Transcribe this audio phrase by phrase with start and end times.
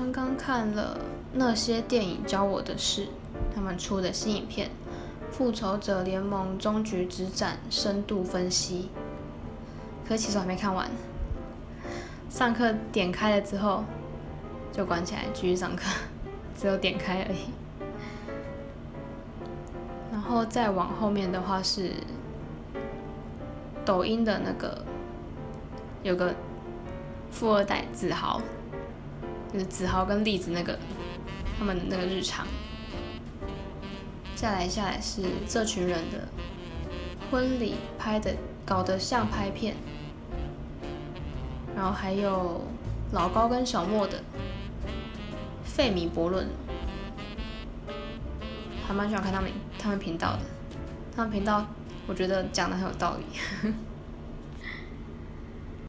[0.00, 0.96] 刚刚看了
[1.34, 3.08] 那些电影教我的事，
[3.54, 4.68] 他们出的新影片
[5.30, 8.88] 《复仇者联盟：终局之战》深度分析，
[10.08, 10.90] 可其实我还没看完。
[12.30, 13.84] 上课点开了之后
[14.72, 15.82] 就关起来，继续上课，
[16.58, 17.50] 只有点开而已。
[20.10, 21.92] 然后再往后面的话是
[23.84, 24.82] 抖音的那个
[26.02, 26.34] 有个
[27.30, 28.40] 富二代子豪，
[29.52, 30.78] 就是子豪跟栗子那个
[31.58, 32.46] 他们的那个日常。
[34.34, 36.28] 再来下来是这群人的
[37.30, 38.34] 婚礼拍的
[38.64, 39.76] 搞得像拍片。
[41.76, 42.62] 然后还有
[43.12, 44.22] 老高跟小莫的
[45.64, 46.46] 费米悖论，
[48.86, 50.40] 还蛮喜欢看他们他们频道的，
[51.16, 51.64] 他们频道
[52.06, 53.24] 我觉得讲的很有道理。